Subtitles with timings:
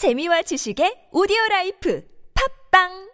[0.00, 2.00] 재미와 지식의 오디오 라이프.
[2.32, 3.09] 팝빵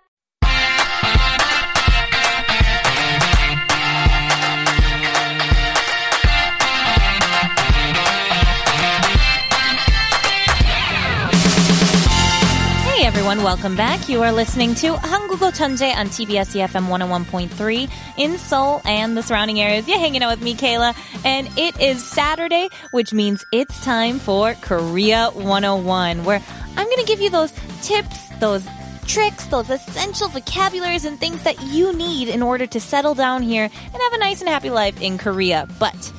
[13.26, 13.44] everyone.
[13.44, 14.08] Welcome back.
[14.08, 19.58] You are listening to Hangugo Chanje on TBS EFM 101.3 in Seoul and the surrounding
[19.58, 19.88] areas.
[19.88, 20.94] You're hanging out with me, Kayla,
[21.24, 26.40] and it is Saturday, which means it's time for Korea 101, where
[26.76, 27.52] I'm going to give you those
[27.82, 28.64] tips, those
[29.08, 33.64] tricks, those essential vocabularies and things that you need in order to settle down here
[33.64, 35.66] and have a nice and happy life in Korea.
[35.80, 36.12] But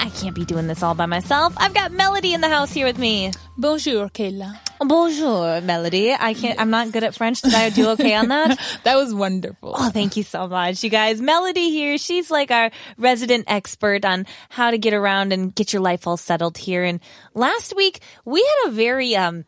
[0.00, 1.52] I can't be doing this all by myself.
[1.58, 3.32] I've got Melody in the house here with me.
[3.58, 4.63] Bonjour, Kayla.
[4.80, 6.12] Bonjour, Melody.
[6.12, 6.60] I can't.
[6.60, 7.40] I'm not good at French.
[7.40, 8.58] Did I do okay on that?
[8.84, 9.74] That was wonderful.
[9.76, 11.20] Oh, thank you so much, you guys.
[11.20, 11.96] Melody here.
[11.96, 16.16] She's like our resident expert on how to get around and get your life all
[16.16, 16.84] settled here.
[16.84, 17.00] And
[17.34, 19.44] last week we had a very um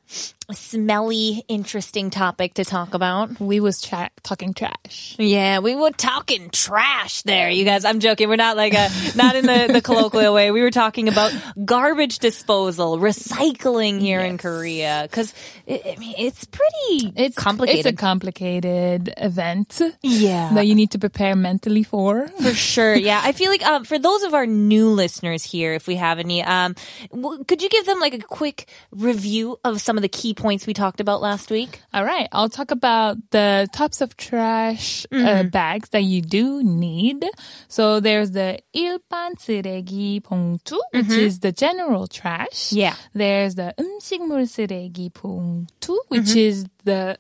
[0.53, 3.41] smelly, interesting topic to talk about.
[3.41, 5.17] We was tra- talking trash.
[5.19, 7.85] Yeah, we were talking trash there, you guys.
[7.85, 8.29] I'm joking.
[8.29, 10.51] We're not like a not in the the colloquial way.
[10.51, 11.33] We were talking about
[11.65, 15.35] garbage disposal, recycling here in Korea because
[15.69, 17.87] I mean it's pretty It's complicated.
[17.87, 20.53] It's a complicated event yeah.
[20.55, 22.29] that you need to prepare mentally for.
[22.29, 23.21] For sure, yeah.
[23.25, 26.43] I feel like um, for those of our new listeners here, if we have any,
[26.43, 26.75] um,
[27.11, 30.68] w- could you give them like a quick review of some of the key points
[30.68, 31.82] we talked about last week?
[31.94, 37.24] All right, I'll talk about the types of trash uh, bags that you do need.
[37.68, 42.72] So there's the 일반 쓰레기 봉투, which is the general trash.
[42.72, 42.96] Yeah.
[43.14, 47.18] There's the 음식물 쓰레기 봉투, which is the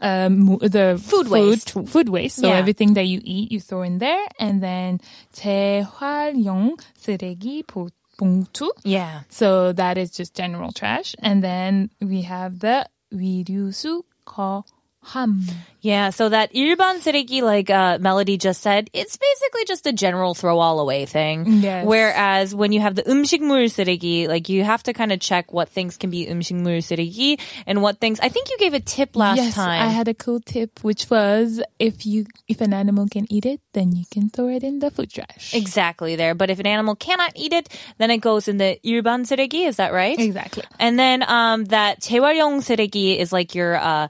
[0.00, 1.70] um, the Food waste.
[1.72, 2.36] Food, food waste.
[2.36, 2.58] So Yeah.
[2.58, 5.00] everything that you eat, you throw in there, and then
[5.32, 8.70] 재활용 쓰레기 봉- 봉투.
[8.84, 9.22] Yeah.
[9.28, 11.14] So that is just general trash.
[11.20, 14.64] And then we have the 위류수 거
[15.04, 15.44] 함.
[15.84, 20.32] Yeah, so that 일반 쓰레기, like uh, Melody just said, it's basically just a general
[20.32, 21.44] throw all away thing.
[21.60, 21.84] Yes.
[21.84, 25.68] Whereas when you have the 음식물 쓰레기, like you have to kind of check what
[25.68, 28.18] things can be 음식물 쓰레기 and what things.
[28.20, 29.82] I think you gave a tip last yes, time.
[29.82, 33.60] I had a cool tip, which was if you if an animal can eat it,
[33.74, 35.52] then you can throw it in the food trash.
[35.52, 36.34] exactly there.
[36.34, 39.68] But if an animal cannot eat it, then it goes in the 일반 쓰레기.
[39.68, 40.18] Is that right?
[40.18, 40.64] Exactly.
[40.80, 44.08] And then um, that 재활용 쓰레기 is like your uh,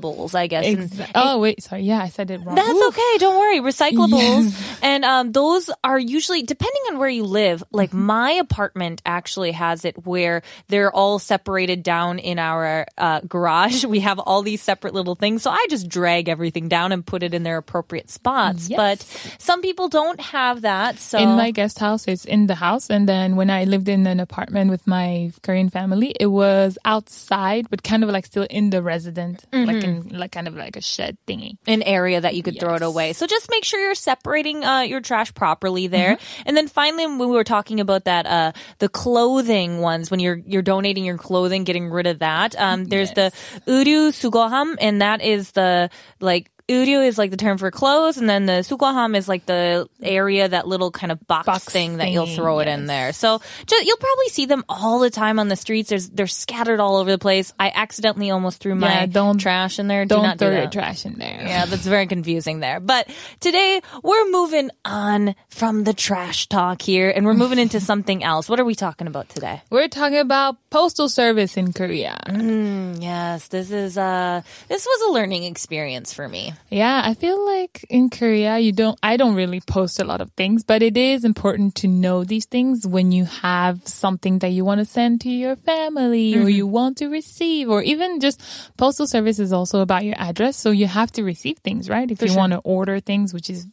[0.00, 0.64] recyclables, I guess.
[0.66, 1.82] And- oh wait, sorry.
[1.82, 2.54] Yeah, I said it wrong.
[2.54, 2.88] That's Ooh.
[2.88, 3.18] okay.
[3.18, 3.60] Don't worry.
[3.60, 4.68] Recyclables.
[4.82, 8.06] And um, those are usually, depending on where you live, like Mm-hmm.
[8.06, 13.84] my apartment actually has it where they're all separated down in our uh, garage.
[13.92, 15.42] We have all these separate little things.
[15.42, 18.68] So I just drag everything down and put it in their appropriate spots.
[18.70, 18.76] Yes.
[18.76, 20.98] But some people don't have that.
[20.98, 24.06] So In my guest house, it's in the house, and then when I lived in
[24.06, 28.70] an apartment with my Korean family, it was outside, but kind of like still in
[28.70, 32.34] the resident, like like in like kind of like a shed thingy, an area that
[32.34, 32.62] you could yes.
[32.62, 33.12] throw it away.
[33.12, 36.16] So just make sure you're separating uh, your trash properly there.
[36.16, 36.42] Mm-hmm.
[36.46, 40.40] And then finally, when we were talking about that, uh, the clothing ones, when you're
[40.46, 42.58] you're donating your clothing, getting rid of that.
[42.58, 43.34] Um, there's yes.
[43.64, 45.90] the uru sugoham, and that is the
[46.20, 49.88] like Uryu is like the term for clothes, and then the sukwaham is like the
[50.02, 52.66] area that little kind of box, box thing, thing that you'll throw yes.
[52.66, 53.12] it in there.
[53.12, 55.90] So just, you'll probably see them all the time on the streets.
[55.90, 57.52] There's they're scattered all over the place.
[57.58, 60.04] I accidentally almost threw my yeah, don't, trash in there.
[60.04, 61.42] Don't do throw do your trash in there.
[61.42, 62.80] Yeah, that's very confusing there.
[62.80, 63.08] But
[63.40, 68.48] today we're moving on from the trash talk here, and we're moving into something else.
[68.48, 69.62] What are we talking about today?
[69.70, 72.18] We're talking about postal service in Korea.
[72.28, 76.54] Mm, yes, this is uh this was a learning experience for me.
[76.70, 80.30] Yeah, I feel like in Korea, you don't, I don't really post a lot of
[80.32, 84.64] things, but it is important to know these things when you have something that you
[84.64, 86.48] want to send to your family or mm-hmm.
[86.48, 88.40] you want to receive, or even just
[88.78, 90.56] postal service is also about your address.
[90.56, 92.10] So you have to receive things, right?
[92.10, 93.66] If you want to order things, which is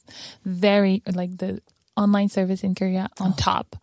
[0.44, 1.61] very like the
[2.00, 3.36] online service in Korea on oh.
[3.38, 3.76] top.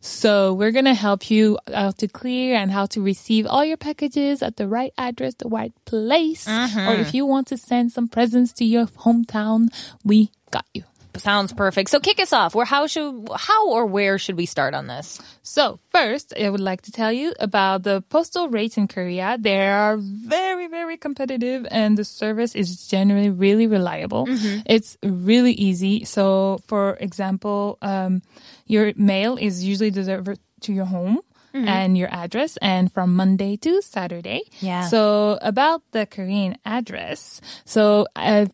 [0.00, 3.76] So we're going to help you out to clear and how to receive all your
[3.76, 6.46] packages at the right address, the right place.
[6.46, 7.00] Or mm-hmm.
[7.00, 9.68] if you want to send some presents to your hometown,
[10.04, 10.84] we got you.
[11.16, 11.90] Sounds perfect.
[11.90, 12.54] So kick us off.
[12.54, 15.20] Where how should how or where should we start on this?
[15.42, 19.36] So first, I would like to tell you about the postal rates in Korea.
[19.38, 24.26] They are very, very competitive and the service is generally really reliable.
[24.66, 26.04] It's really easy.
[26.04, 28.22] So for example, um,
[28.66, 31.20] your mail is usually delivered to your home.
[31.54, 34.42] And your address, and from Monday to Saturday.
[34.58, 34.88] Yeah.
[34.88, 38.46] So about the Korean address, so uh,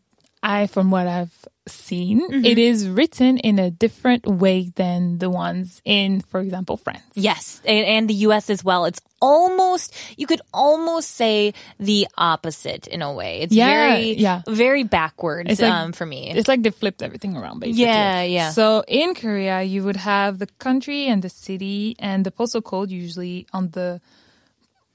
[0.42, 2.44] I, from what I've seen, Mm-hmm.
[2.44, 7.02] it is written in a different way than the ones in, for example, France.
[7.14, 8.50] Yes, and, and the U.S.
[8.50, 8.84] as well.
[8.86, 13.40] It's almost you could almost say the opposite in a way.
[13.42, 14.42] It's Yeah, very yeah.
[14.48, 16.30] very backwards It's like- um, for me.
[16.30, 17.82] It's like they flipped everything around, basically.
[17.84, 18.50] Yeah, yeah.
[18.50, 22.90] So in Korea, you would have the country and the city and the postal code
[22.90, 24.00] usually on the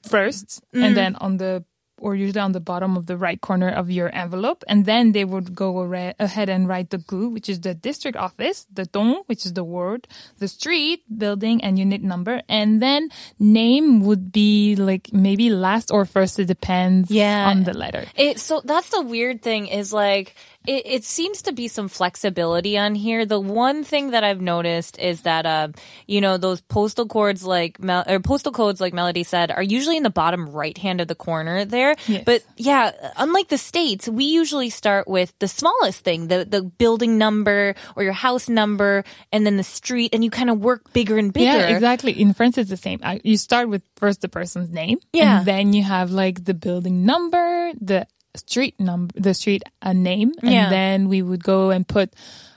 [0.07, 0.83] 1st Mm-hmm.
[0.83, 1.63] and then on the
[2.06, 4.63] or usually on the bottom of the right corner of your envelope.
[4.68, 5.81] And then they would go
[6.19, 9.63] ahead and write the gu, which is the district office, the dong, which is the
[9.63, 10.07] word,
[10.38, 12.42] the street, building, and unit number.
[12.48, 13.10] And then
[13.40, 16.38] name would be like maybe last or first.
[16.38, 17.50] It depends Yeah.
[17.50, 18.06] on the letter.
[18.16, 20.36] It, so that's the weird thing is like
[20.67, 23.25] it, it seems to be some flexibility on here.
[23.25, 25.69] The one thing that I've noticed is that uh,
[26.07, 29.97] you know those postal codes like Mel- or postal codes like Melody said are usually
[29.97, 31.95] in the bottom right hand of the corner there.
[32.07, 32.23] Yes.
[32.25, 37.18] But yeah, unlike the states, we usually start with the smallest thing, the the building
[37.18, 41.18] number or your house number, and then the street, and you kind of work bigger
[41.18, 41.45] and bigger.
[41.45, 42.11] Yeah, exactly.
[42.19, 43.00] In France, it's the same.
[43.03, 45.39] I- You start with first the person's name, Yeah.
[45.39, 50.31] and then you have like the building number, the street number, the street a name,
[50.41, 50.69] and Yeah.
[50.69, 52.13] then we would go and put.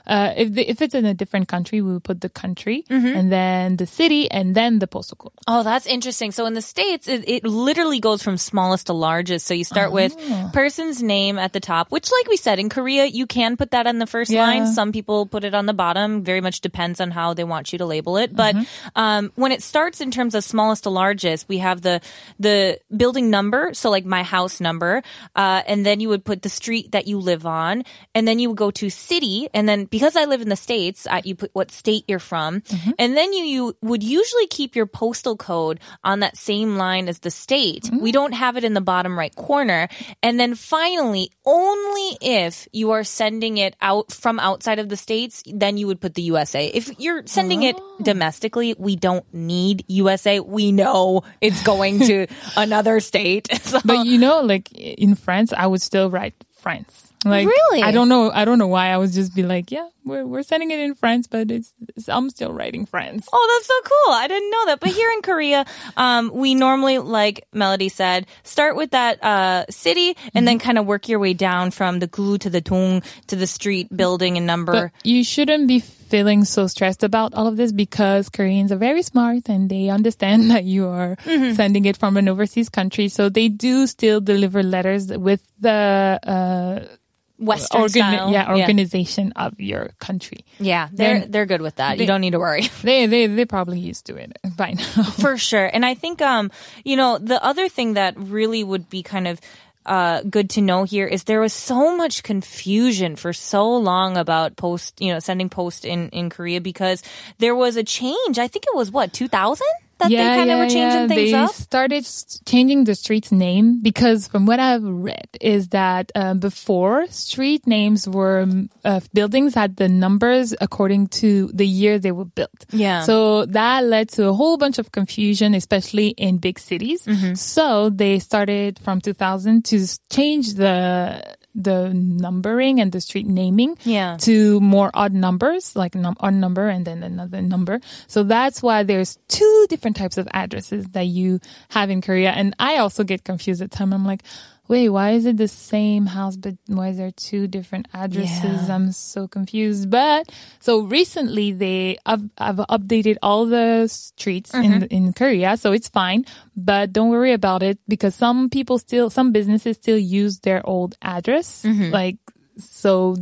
[0.09, 3.13] Uh, if the, if it's in a different country, we would put the country, Mm-hmm.
[3.17, 5.31] and then the city, and then the postal code.
[5.47, 6.31] Oh, that's interesting.
[6.31, 9.45] So in the States, it, it literally goes from smallest to largest.
[9.45, 10.49] So you start with Oh.
[10.51, 13.85] person's name at the top, which like we said, in Korea, you can put that
[13.85, 14.41] on the first Yeah.
[14.43, 14.65] line.
[14.73, 16.23] Some people put it on the bottom.
[16.23, 18.35] Very much depends on how they want you to label it.
[18.35, 18.99] But, Mm-hmm.
[18.99, 22.01] um, when it starts in terms of smallest to largest, we have the,
[22.39, 23.73] the building number.
[23.73, 25.03] So like my house number.
[25.35, 27.83] Uh, and then you would put the street that you live on.
[28.15, 29.47] And then you would go to city.
[29.53, 32.61] And then because I live in the States, uh, you put what state you're from.
[32.61, 32.91] Mm-hmm.
[32.97, 37.19] And then you, you would usually keep your postal code on that same line as
[37.19, 37.83] the state.
[37.83, 37.99] Mm-hmm.
[38.01, 39.87] We don't have it in the bottom right corner.
[40.23, 45.43] And then finally, only if you are sending it out from outside of the states,
[45.45, 46.67] then you would put the USA.
[46.67, 47.97] If you're sending it Oh.
[48.01, 50.39] domestically, we don't need USA.
[50.39, 53.47] We know it's going to another state.
[53.69, 57.08] So- But you know, like in France, I would still write France.
[57.25, 57.83] Like, Really?
[57.83, 58.31] I don't know.
[58.31, 58.87] I don't know why.
[58.89, 62.07] I would just be like, yeah, we're we're sending it in France, but it's, it's
[62.07, 63.27] I'm still writing France.
[63.33, 64.13] Oh, that's so cool.
[64.15, 64.79] I didn't know that.
[64.79, 65.65] But here in Korea,
[65.97, 70.85] um, we normally, like Melody said, start with that uh, city and then kind of
[70.85, 74.47] work your way down from the gu to the dong to the street, building, and
[74.47, 74.71] number.
[74.71, 79.03] But you shouldn't be feeling so stressed about all of this because Koreans are very
[79.03, 81.53] smart and they understand that you are Mm-hmm.
[81.55, 83.09] sending it from an overseas country.
[83.09, 86.95] So they do still deliver letters with the uh,
[87.39, 88.31] Western organ- style.
[88.31, 90.45] yeah, organization of your country.
[90.59, 91.97] Yeah, they're Then- they're good with that.
[91.97, 92.69] you don't need to worry.
[92.83, 95.03] They they they probably used to it by now.
[95.23, 95.65] For sure.
[95.65, 96.51] And I think, um,
[96.83, 99.39] you know, the other thing that really would be kind of
[99.85, 104.55] uh, good to know here is there was so much confusion for so long about
[104.55, 107.01] post, you know, sending post in, in Korea because
[107.39, 108.37] there was a change.
[108.37, 109.65] I think it was what, 2000?
[109.99, 111.51] That they kind of were changing things they up?
[111.51, 112.07] started
[112.45, 118.07] changing the street's name because from what I've read is that uh, before street names
[118.07, 122.65] were um, uh, buildings had the numbers according to the year they were built.
[122.71, 123.03] Yeah.
[123.03, 127.05] So that led to a whole bunch of confusion, especially in big cities.
[127.05, 127.33] Mm-hmm.
[127.35, 131.21] So they started from 2000 to change the
[131.55, 134.17] the numbering and the street naming Yeah.
[134.21, 137.81] to more odd numbers, like num- odd number and then another number.
[138.07, 142.31] So that's why there's two different types of addresses that you have in Korea.
[142.31, 143.93] And I also get confused at times.
[143.93, 144.23] I'm like,
[144.69, 148.67] wait, why is it the same house, but why is there two different addresses?
[148.69, 148.75] Yeah.
[148.75, 149.89] I'm so confused.
[149.89, 154.83] But so recently they have, have updated all the streets in mm-hmm.
[154.91, 156.23] in Korea, so it's fine.
[156.55, 160.95] But don't worry about it because some people still, some businesses still use their old
[161.01, 161.91] address, mm-hmm.
[161.91, 162.17] like
[162.57, 163.17] so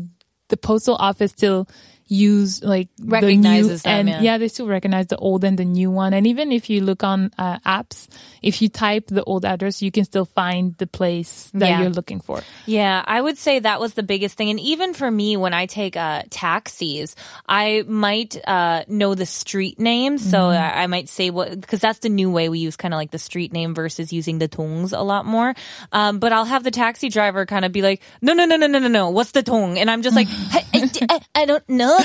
[0.49, 1.67] the postal office still
[2.07, 4.37] use like Recognizes the new, them, and yeah.
[4.37, 7.31] they still recognize the old and the new one and even if you look on
[7.37, 8.07] uh, apps
[8.41, 11.81] if you type the old address you can still find the place that Yeah.
[11.81, 14.49] you're looking for Yeah, I would say that was the biggest thing.
[14.49, 17.15] And even for me, when I take uh, taxis,
[17.47, 20.17] I might uh, know the street name.
[20.17, 20.77] So Mm-hmm.
[20.79, 23.11] I, I might say what, because that's the new way we use kind of like
[23.11, 25.53] the street name versus using the dongs a lot more.
[25.91, 28.67] Um, but I'll have the taxi driver kind of be like, no, no, no, no,
[28.67, 29.77] no, no, no, what's the dong?
[29.77, 31.96] And I'm just like, "Hey, I, I, I don't know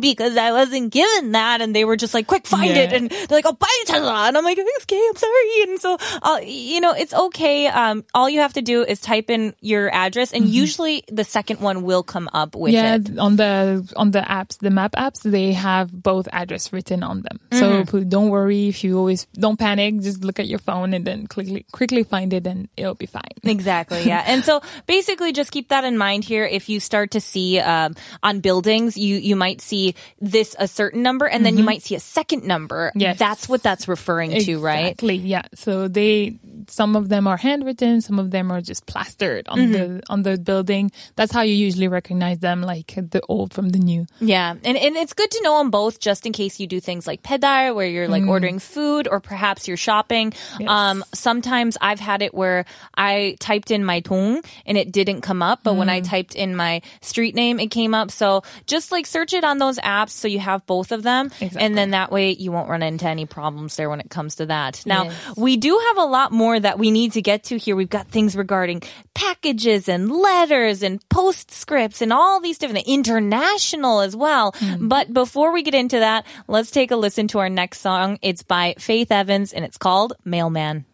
[0.00, 1.60] because I wasn't given that.
[1.60, 2.82] And they were just like, quick, find yeah.
[2.82, 2.92] it.
[2.92, 3.90] And they're like, oh, buy it.
[3.90, 5.62] And I'm like, okay, I'm sorry.
[5.62, 5.98] And so,
[6.40, 7.66] you know, it's okay.
[7.66, 10.52] Um, all you have to do is type in your address and mm-hmm.
[10.52, 13.18] usually the second one will come up with yeah, it.
[13.18, 17.40] on the, on the apps, the map apps, they have both address written on them.
[17.50, 17.90] Mm-hmm.
[17.90, 20.00] So don't worry if you always, don't panic.
[20.00, 23.22] Just look at your phone and then quickly, quickly find it and it'll be fine.
[23.58, 24.02] Exactly.
[24.04, 24.22] Yeah.
[24.26, 26.44] and so basically just keep that in mind here.
[26.44, 31.02] If you start to see, um, on buildings, you, you might see this a certain
[31.02, 32.88] number and then you might see a second number.
[32.88, 33.00] Mm-hmm.
[33.00, 33.18] Yes.
[33.18, 34.86] That's what that's referring to, right?
[34.86, 35.16] Exactly.
[35.16, 35.42] Yeah.
[35.54, 36.38] So they
[36.70, 39.72] some of them are handwritten, some of them are just plastered on Mm-hmm.
[39.72, 40.90] the on the building.
[41.16, 44.06] That's how you usually recognize them, like the old from the new.
[44.20, 44.50] Yeah.
[44.64, 47.22] And, and it's good to know them both just in case you do things like
[47.22, 50.32] baedal where you're like ordering food or perhaps you're shopping.
[50.60, 50.68] Yes.
[50.68, 52.64] Um, sometimes I've had it where
[52.96, 56.54] I typed in my dong and it didn't come up, but when I typed in
[56.56, 58.10] my street name, it came up.
[58.10, 61.26] So just like search it on those apps so you have both of them.
[61.26, 61.60] Exactly.
[61.60, 64.46] And then that way you won't run into any problems there when it comes to
[64.46, 64.82] that.
[64.86, 65.36] Now, Yes.
[65.36, 67.76] we do have a lot more that we need to get to here.
[67.76, 68.82] We've got things regarding
[69.14, 74.52] packages and letters and postscripts and all these different international as well.
[74.58, 74.88] Hmm.
[74.88, 78.18] But before we get into that, let's take a listen to our next song.
[78.22, 80.84] It's by Faith Evans and it's called Mailman.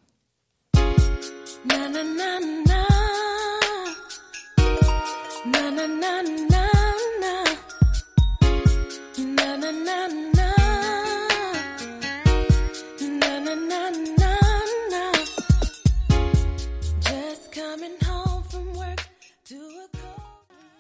[0.75, 2.85] Na na na na.
[5.47, 6.67] Na na na na
[7.21, 7.45] na.
[9.19, 10.34] Na na na na.
[10.34, 10.34] Na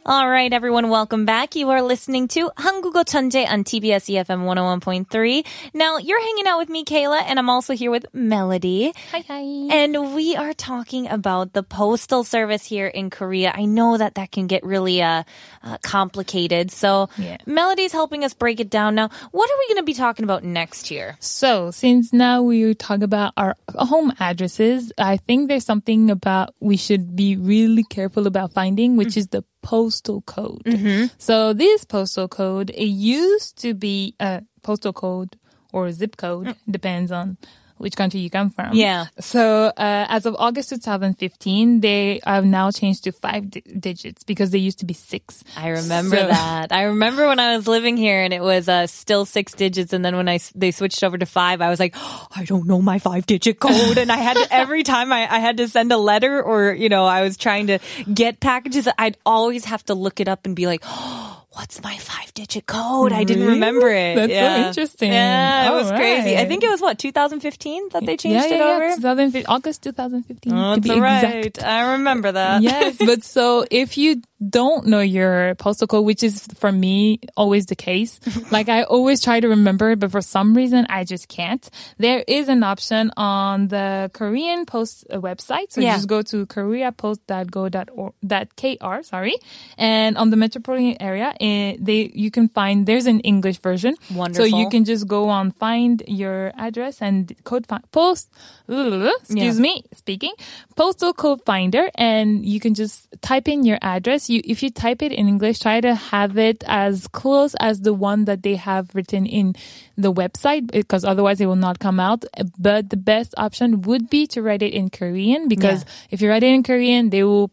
[0.07, 1.57] All right, everyone, welcome back.
[1.57, 5.47] You are listening to Hangugo Chanje on TBS EFM 101.3.
[5.73, 8.93] Now, you're hanging out with me, Kayla, and I'm also here with Melody.
[9.13, 9.41] Hi, hi.
[9.71, 13.51] And we are talking about the postal service here in Korea.
[13.55, 15.23] I know that that can get really uh,
[15.63, 16.71] uh, complicated.
[16.71, 17.39] So, yeah.
[17.47, 18.97] Melody's helping us break it down.
[18.97, 21.17] Now, what are we going to be talking about next year?
[21.21, 26.77] So, since now we talk about our home addresses, I think there's something about we
[26.77, 29.21] should be really careful about finding, which mm-hmm.
[29.21, 30.63] is the postal code.
[30.65, 31.07] Mm-hmm.
[31.19, 35.37] So, this postal code, it used to be a postal code
[35.73, 36.57] or zip code, mm.
[36.71, 37.37] depends on
[37.79, 38.75] which country you come from.
[38.75, 39.07] Yeah.
[39.21, 39.73] So, uh,
[40.09, 44.79] as of August 2015, they have now changed to five di- digits because they used
[44.81, 45.43] to be six.
[45.57, 46.73] I remember So- that.
[46.73, 49.93] I remember when I was living here and it was uh, still six digits.
[49.93, 51.95] And then when I they switched over to five, I was like,
[52.37, 53.99] I don't know my five digit code.
[53.99, 56.89] and I had to, every time I, I had to send a letter or, you
[56.89, 57.79] know, I was trying to
[58.13, 60.85] get packages, I'd always have to look it up and be like,
[61.55, 63.13] What's my five digit code?
[63.13, 63.53] I didn't mm-hmm.
[63.53, 64.17] remember it.
[64.17, 65.13] That's so interesting.
[65.13, 66.37] Yeah, it All was crazy.
[66.37, 68.89] I think it was what, 2015 that they changed yeah, it over?
[68.89, 68.97] yeah.
[68.97, 70.53] 2015, August 2015.
[70.53, 71.47] to That's be right.
[71.47, 71.63] exact.
[71.63, 72.63] I remember that.
[72.63, 77.67] yes, but so if you don't know your postal code, which is for me always
[77.67, 78.19] the case,
[78.51, 81.69] like I always try to remember it, but for some reason I just can't.
[81.99, 85.71] There is an option on the Korean Post uh, website.
[85.73, 85.93] So Yeah.
[85.93, 89.37] you just go to koreapost.go.kr, sorry.
[89.79, 93.95] And on the metropolitan area, eh, they, you can find, there's an English version.
[94.33, 98.31] So you can just go on, find your address and code fi- post,
[98.69, 99.63] excuse Yeah.
[99.63, 100.33] me, speaking,
[100.77, 104.29] postal code finder, and you can just type in your address.
[104.35, 107.95] You, if you type it in English, try to have it as close as the
[107.95, 109.55] one that they have written in
[109.97, 112.25] the website, because otherwise it will not come out.
[112.59, 115.91] But the best option would be to write it in Korean, because Yeah.
[116.15, 117.51] if you write it in Korean, they will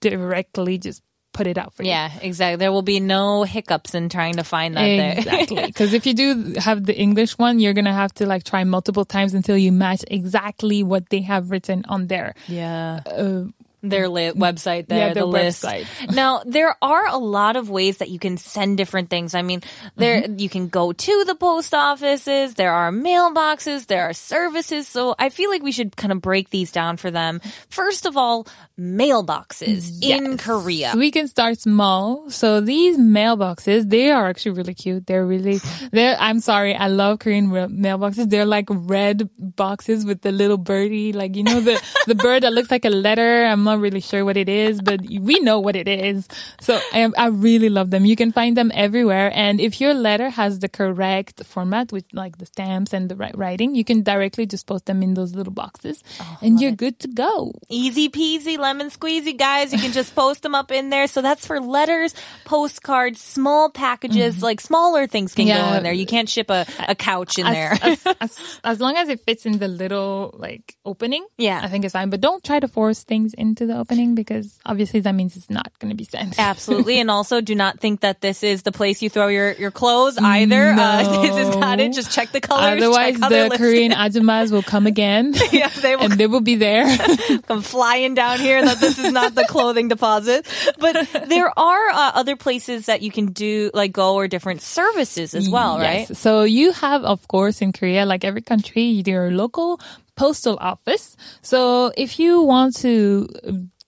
[0.00, 1.90] directly just put it out for you.
[1.90, 2.56] Yeah, exactly.
[2.56, 5.14] There will be no hiccups in trying to find that there.
[5.18, 5.62] Exactly.
[5.70, 8.64] Because if you do have the English one, you're going to have to like try
[8.64, 12.34] multiple times until you match exactly what they have written on there.
[12.48, 13.00] yeah.
[13.06, 13.44] Uh,
[13.82, 15.64] Their li- website there, Yeah, their the list.
[15.64, 15.86] website.
[16.14, 19.34] Now, there are a lot of ways that you can send different things.
[19.34, 19.62] I mean,
[19.96, 20.38] there, Mm-hmm.
[20.38, 24.86] you can go to the post offices, there are mailboxes, there are services.
[24.86, 27.40] So I feel like we should kind of break these down for them.
[27.70, 28.46] First of all,
[28.78, 30.40] mailboxes in Yes.
[30.44, 30.92] Korea.
[30.96, 32.30] We can start small.
[32.30, 35.06] So these mailboxes, they are actually really cute.
[35.06, 35.60] They're really,
[35.92, 36.74] they're, I'm sorry.
[36.74, 38.28] I love Korean re- mailboxes.
[38.30, 42.52] They're like red boxes with the little birdie, like, you know, the, the bird that
[42.52, 43.44] looks like a letter.
[43.44, 46.26] I'm not really sure what it is, but we know what it is.
[46.60, 48.04] So I, I really love them.
[48.04, 49.30] You can find them everywhere.
[49.34, 53.36] And if your letter has the correct format with like the stamps and the right
[53.36, 56.02] writing, you can directly just post them in those little boxes
[56.42, 57.52] and you're good to go.
[57.68, 59.72] Easy peasy, lemon squeezy, guys.
[59.72, 61.06] You can just post them up in there.
[61.06, 65.76] So that's for letters, postcards, small packages, like smaller things can go Mm-hmm.
[65.78, 65.92] In there.
[65.92, 67.72] You can't ship a, a couch in as, there.
[67.82, 71.60] as, as, as long as it fits in the little like opening, Yeah.
[71.62, 72.08] I think it's fine.
[72.10, 75.50] But don't try to force things into to the opening because obviously that means it's
[75.50, 76.38] not going to be sent.
[76.38, 76.98] Absolutely.
[76.98, 80.16] and also do not think that this is the place you throw your, your clothes
[80.18, 80.70] either.
[80.70, 81.92] Uh, this is not it.
[81.92, 82.82] Just check the colors.
[82.82, 85.34] Otherwise, the Korean ajumas will come again.
[85.50, 86.86] Yeah, they will and they will be there.
[87.48, 90.46] come flying down here that this is not the clothing deposit.
[90.78, 95.34] But there are uh, other places that you can do, like go or different services
[95.34, 96.06] as well, right?
[96.16, 99.80] So you have, of course, in Korea, like every country, your local
[100.20, 101.16] postal office.
[101.40, 103.26] So if you want to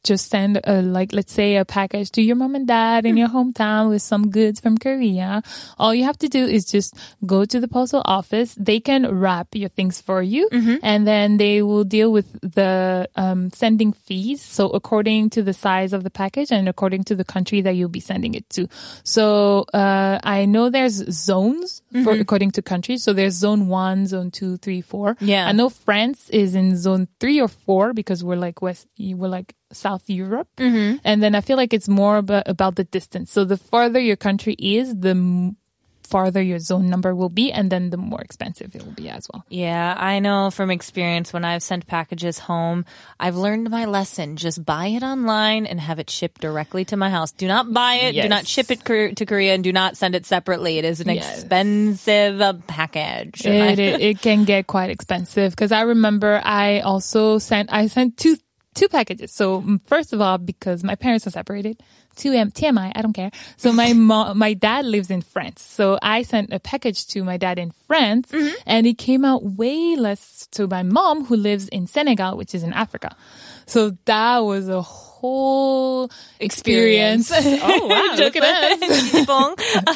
[0.05, 3.29] just send a, like, let's say a package to your mom and dad in your
[3.29, 5.43] hometown with some goods from Korea,
[5.79, 8.55] all you have to do is just go to the postal office.
[8.59, 10.49] They can wrap your things for you
[10.83, 14.43] and then they will deal with the um, sending fees.
[14.43, 17.89] So according to the size of the package and according to the country that you'll
[17.89, 18.69] be sending it to.
[19.05, 23.03] So uh, I know there's zones for according to countries.
[23.03, 25.17] So there's zone one, zone two, three, four.
[25.21, 25.47] Yeah.
[25.47, 29.55] I know France is in zone three or four because we're like West, we're like
[29.73, 30.49] South Europe.
[30.57, 30.99] Mm-hmm.
[31.05, 33.31] And then I feel like it's more about, about the distance.
[33.33, 35.57] So the farther your country is, the m-
[36.05, 39.27] farther your zone number will be, and then the more expensive it will be as
[39.33, 39.47] well.
[39.49, 42.85] Yeah, I know from experience when I've sent packages home,
[43.19, 44.37] I've learned my lesson.
[44.37, 47.33] Just buy it online and have it shipped directly to my house.
[47.33, 48.13] Do not buy it.
[48.13, 48.85] Do not ship it
[49.17, 50.77] to Korea and do not send it separately.
[50.77, 51.39] It is an Yes.
[51.39, 53.47] expensive uh, package.
[53.47, 58.19] It, it, it can get quite expensive because I remember I also sent I sent
[58.19, 58.37] two
[58.75, 59.33] two packages.
[59.33, 61.81] So first of all, because my parents are separated,
[62.17, 63.31] two M TMI, I don't care.
[63.57, 67.37] So my mom, my dad lives in France, so I sent a package to my
[67.37, 68.55] dad in France, mm-hmm.
[68.67, 72.63] and it came out way less to my mom who lives in Senegal, which is
[72.63, 73.17] in Africa.
[73.67, 77.31] So that was a whole experience.
[77.33, 78.15] oh wow!
[78.17, 79.29] Look at us.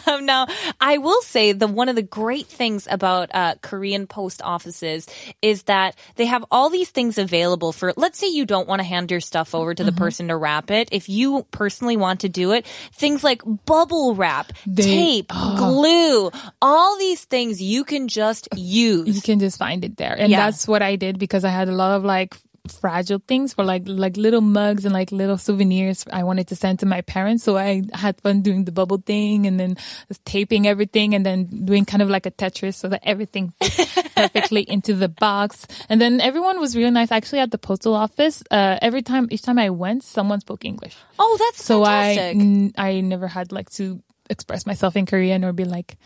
[0.09, 0.47] um, now,
[0.81, 5.07] I will say the one of the great things about uh, Korean post offices
[5.43, 7.93] is that they have all these things available for.
[7.97, 9.99] Let's say you don't want to hand your stuff over to the Mm-hmm.
[9.99, 10.91] person to wrap it.
[10.93, 14.83] If you personally want to do it, things like bubble wrap, They-
[15.23, 16.31] tape, glue,
[16.63, 19.15] all these things you can just use.
[19.17, 20.39] you can just find it there and Yeah.
[20.47, 22.37] that's what i did because i had a lot of like
[22.73, 26.79] fragile things for like like little mugs and like little souvenirs i wanted to send
[26.81, 27.45] to my parents.
[27.45, 29.77] So i had fun doing the bubble thing and then
[30.25, 33.53] taping everything and then doing kind of like a tetris so that everything
[34.17, 35.67] perfectly into the box.
[35.89, 37.11] And then everyone was really nice.
[37.13, 40.97] Actually at the postal office uh, every time each time i went someone spoke english.
[41.19, 42.37] Oh, that's so I fantastic.
[42.41, 45.97] n- I never had like to express myself in korean or be like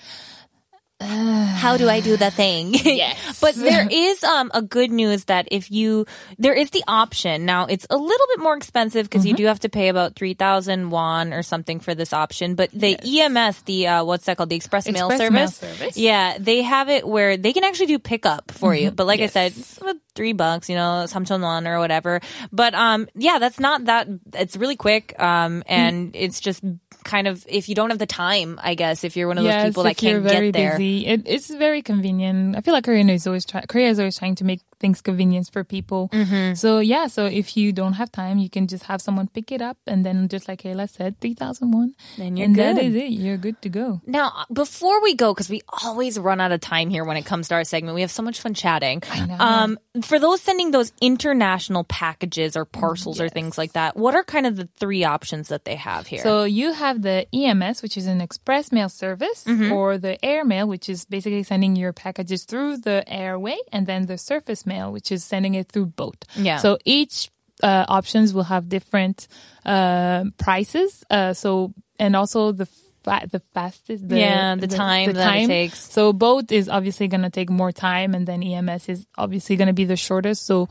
[1.00, 2.74] how do I do the thing?
[3.00, 3.40] Yes.
[3.40, 6.06] but there is um a good news that if you
[6.38, 7.46] there is the option.
[7.46, 9.28] Now it's a little bit more expensive because Mm-hmm.
[9.28, 12.98] you do have to pay about 3000 won or something for this option, but the
[13.00, 14.50] EMS, the uh what's that called?
[14.50, 15.56] The express, mail Express mail service.
[15.78, 15.96] service.
[15.96, 18.90] Yeah, they have it where they can actually do pickup for you.
[18.90, 19.36] But like Mm-hmm.
[19.36, 19.36] Yes.
[19.36, 22.20] I said, 3 bucks, you know, 3,000 won or whatever.
[22.52, 26.62] But um yeah, that's not that it's really quick um and it's just
[27.04, 29.64] kind of if you don't have the time, I guess, if you're one of those
[29.64, 30.72] people that can't very get there.
[30.72, 32.56] busy, it, it's very convenient.
[32.56, 35.48] I feel like Korea is always try, Korea is always trying to make things convenience
[35.48, 36.08] for people.
[36.12, 36.54] Mm-hmm.
[36.54, 39.60] So yeah, so if you don't have time, you can just have someone pick it
[39.62, 42.84] up, and then just like Kayla said, three thousand won, Then you're and that good.
[42.86, 43.10] is it.
[43.12, 44.00] You're good to go.
[44.06, 47.48] Now, before we go, because we always run out of time here when it comes
[47.48, 49.02] to our segment, we have so much fun chatting.
[49.10, 49.36] I know.
[49.38, 54.24] Um, for those sending those international packages or parcels or things like that, what are
[54.24, 56.22] kind of the three options that they have here?
[56.22, 59.72] So you have the EMS, which is an express mail service, Mm-hmm.
[59.72, 64.06] or the air mail, which is basically sending your packages through the airway, and then
[64.06, 66.20] the surface mail, which is sending it through boat.
[66.48, 66.58] Yeah.
[66.64, 67.16] So each
[67.62, 69.28] uh, options will have different
[69.64, 71.04] uh, prices.
[71.10, 72.66] Uh, so and also the
[73.04, 75.78] fa- the fastest, the, Yeah, the time that it takes.
[75.92, 79.68] So boat is obviously going to take more time, and then EMS is obviously going
[79.68, 80.46] to be the shortest.
[80.46, 80.68] So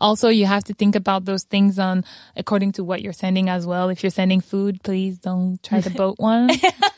[0.00, 2.04] also you have to think about those things on
[2.36, 3.88] according to what you're sending as well.
[3.88, 6.50] If you're sending food, please don't try the boat one.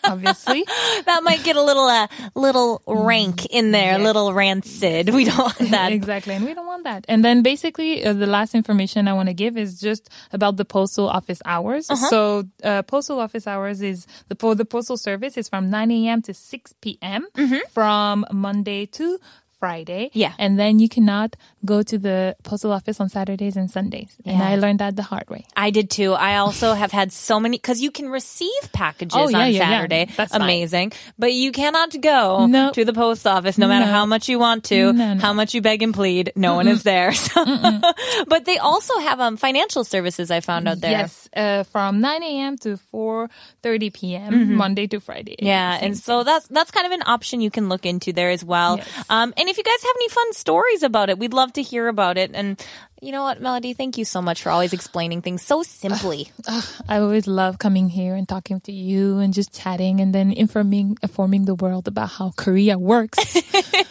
[0.05, 0.65] obviously,
[1.05, 5.11] that might get a little, uh, little rank in there, a little rancid.
[5.12, 5.93] We don't want that.
[5.93, 7.05] exactly, and we don't want that.
[7.09, 10.65] And then basically, uh, the last information I want to give is just about the
[10.65, 11.91] postal office hours.
[11.91, 12.09] Uh-huh.
[12.09, 16.23] So, uh, postal office hours is the po- the postal service is from 9 a.m.
[16.23, 17.27] to 6 p.m.
[17.71, 19.19] from Monday to
[19.62, 20.05] Friday.
[20.11, 20.18] Mm-hmm.
[20.25, 20.33] Yeah.
[20.44, 21.31] and then you cannot
[21.64, 24.11] go to the postal office on Saturdays and Sundays.
[24.27, 25.42] And I learned that the hard way.
[25.66, 26.11] I did too.
[26.14, 29.59] I also have had so many because you can receive packages Oh, yeah, on yeah,
[29.59, 29.68] yeah.
[29.70, 30.05] Saturday.
[30.16, 30.42] That's fine.
[30.42, 30.88] Amazing.
[31.16, 32.64] But you cannot go No.
[32.79, 33.92] to the post office no matter No.
[33.98, 36.33] how much you want to, No, how much you beg and plead.
[36.35, 37.12] No one is there.
[38.33, 40.90] But they also have um, financial services I found out there.
[40.90, 42.57] Yes, uh, from 9 a.m.
[42.64, 44.55] to 4:30 p.m.
[44.57, 45.37] Monday to Friday.
[45.38, 45.46] Mm-hmm.
[45.46, 48.44] Yeah, and so that's that's kind of an option you can look into there as
[48.44, 48.79] well.
[48.79, 48.88] Yes.
[49.11, 51.88] Um, and if you guys have any fun stories about it, we'd love to hear
[51.88, 52.31] about it.
[52.33, 52.59] And
[53.02, 53.73] You know what, Melody?
[53.73, 56.32] Thank you so much for always explaining things so simply.
[56.89, 60.97] I always love coming here and talking to you and just chatting and then informing
[61.04, 63.21] informing the world about how Korea works.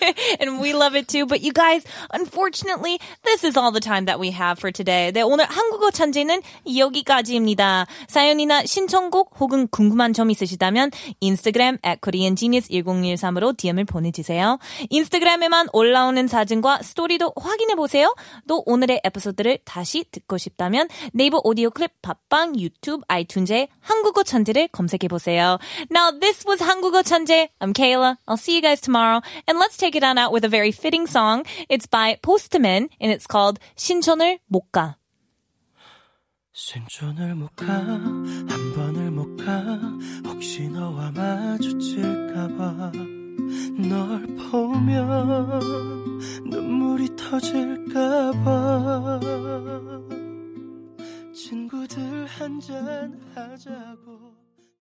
[0.40, 1.24] and we love it too.
[1.24, 5.12] But you guys, unfortunately, this is all the time that we have for today.
[5.12, 7.86] 네, 오늘 한국어 천재는 여기까지입니다.
[8.08, 14.58] 사연이나 신청곡 혹은 궁금한 점 있으시다면 인스타그램 at koreangenius1013으로 DM을 보내주세요.
[14.90, 18.12] 인스타그램에만 올라오는 사진과 스토리도 확인해보세요.
[18.48, 24.67] 또 오늘 의 에피소드를 다시 듣고 싶다면 네이버 오디오 클립 팟빵 유튜브 아이튠즈에 한국어 천재를
[24.69, 25.57] 검색해 보세요.
[25.91, 27.49] Now this was 한국어 천재.
[27.59, 28.17] I'm Kayla.
[28.27, 29.21] I'll see you guys tomorrow.
[29.47, 31.45] And let's take it on out with a very fitting song.
[31.69, 34.97] It's by Postman and it's called 신촌을 못 가.
[36.53, 39.45] 신촌을 못 가, 한 번을 못 가,
[40.25, 42.91] 혹시 너와 마주칠까봐.
[43.77, 49.19] 널 보면 눈물이 터질까봐.
[51.33, 54.30] 친구들 한잔 하자고.